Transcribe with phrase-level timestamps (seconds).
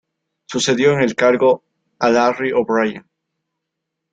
[0.47, 1.63] Sucedió en el cargo
[1.99, 3.05] a Larry O'Brien.